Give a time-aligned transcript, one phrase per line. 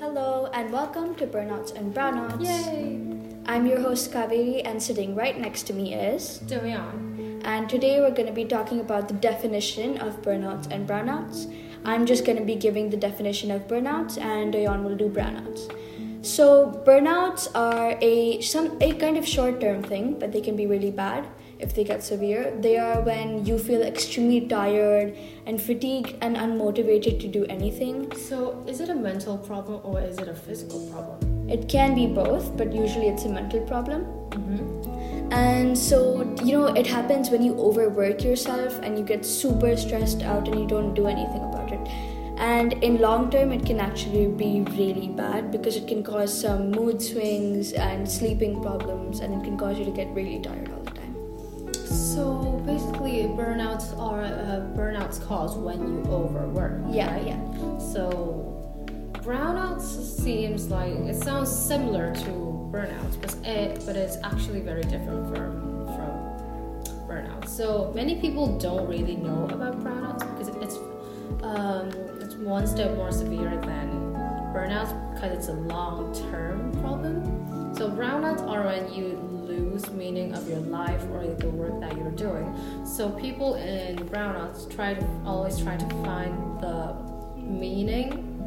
[0.00, 2.44] Hello and welcome to Burnouts and Brownouts.
[2.44, 3.00] Yay!
[3.46, 7.42] I'm your host Kaveri and sitting right next to me is Doyeon.
[7.44, 11.52] and today we're going to be talking about the definition of burnouts and brownouts.
[11.84, 15.68] I'm just going to be giving the definition of burnouts and Doyeon will do brownouts.
[16.22, 20.90] So burnouts are a some a kind of short-term thing, but they can be really
[20.90, 21.26] bad
[21.58, 22.56] if they get severe.
[22.60, 28.14] They are when you feel extremely tired and fatigued and unmotivated to do anything.
[28.16, 31.48] So, is it a mental problem or is it a physical problem?
[31.48, 34.04] It can be both, but usually it's a mental problem.
[34.30, 35.32] Mm-hmm.
[35.32, 40.22] And so, you know, it happens when you overwork yourself and you get super stressed
[40.22, 42.17] out and you don't do anything about it.
[42.38, 46.70] And in long term, it can actually be really bad because it can cause some
[46.70, 50.82] mood swings and sleeping problems, and it can cause you to get really tired all
[50.82, 51.74] the time.
[51.74, 56.80] So, basically, burnouts are uh, burnouts caused when you overwork.
[56.90, 57.26] Yeah, right?
[57.26, 57.78] yeah.
[57.78, 58.54] So,
[59.14, 59.82] brownouts
[60.22, 65.86] seems like it sounds similar to burnouts, but it but it's actually very different from
[65.96, 67.48] from burnouts.
[67.48, 70.78] So many people don't really know about brownouts because it's
[71.42, 71.88] um,
[72.20, 74.14] it's one step more severe than
[74.54, 77.74] burnouts because it's a long term problem.
[77.74, 79.16] So brownouts are when you
[79.46, 82.54] lose meaning of your life or the work that you're doing.
[82.84, 86.94] So people in brownouts try to always try to find the
[87.36, 88.37] meaning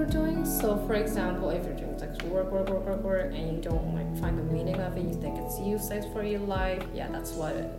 [0.00, 0.46] you're doing.
[0.46, 3.94] So, for example, if you're doing like work, work, work, work, work, and you don't
[3.94, 6.82] like find the meaning of it, you think it's useless for your life.
[6.94, 7.70] Yeah, that's what it,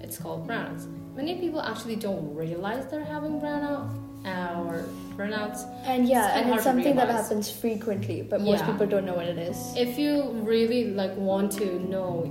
[0.00, 0.86] it's called burnouts.
[1.16, 3.88] Many people actually don't realize they're having burnout
[4.26, 4.84] uh, or
[5.16, 5.60] burnouts.
[5.86, 8.66] And yeah, It's and it's something that happens frequently, but most Yeah.
[8.72, 9.56] people don't know what it is.
[9.76, 12.30] If you really like want to know,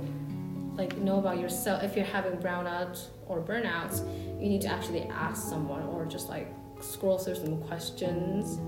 [0.76, 3.98] like know about yourself, if you're having brownouts or burnouts,
[4.40, 6.48] you need to actually ask someone or just like
[6.80, 8.58] scroll through some questions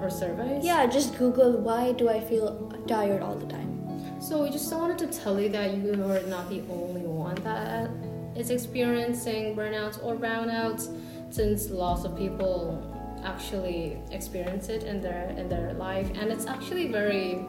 [0.00, 0.64] or surveys.
[0.64, 4.20] Yeah, just Google why do I feel tired all the time.
[4.20, 7.90] So we just wanted to tell you that you are not the only one that
[8.36, 10.88] is experiencing burnouts or brownouts,
[11.30, 12.88] since lots of people
[13.24, 17.44] actually experience it in their in their life, and it's actually very.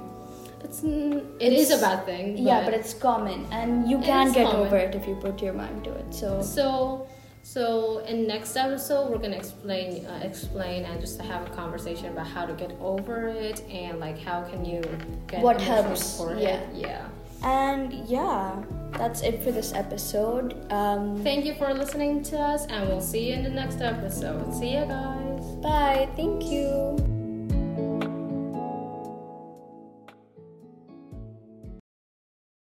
[0.64, 2.38] It's it is a bad thing.
[2.38, 4.68] yeah, but it's common, and you can get common.
[4.68, 6.14] over it if you put your mind to it.
[6.14, 7.08] So so
[7.46, 12.26] so in next episode we're gonna explain uh, explain and just have a conversation about
[12.26, 14.82] how to get over it and like how can you
[15.28, 16.60] get What helps, support yeah.
[16.60, 16.76] it.
[16.76, 17.08] yeah
[17.44, 20.56] And yeah, that's it for this episode.
[20.72, 24.54] Um, thank you for listening to us and we'll see you in the next episode
[24.56, 26.08] see you guys bye.
[26.16, 27.13] Thank you.